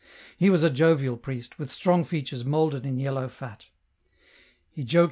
[0.35, 3.67] He was a jovial priest, with strong features moulded in yellow fat.
[4.71, 4.99] He joked M.